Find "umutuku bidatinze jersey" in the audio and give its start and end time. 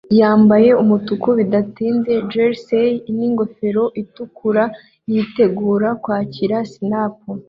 0.83-2.91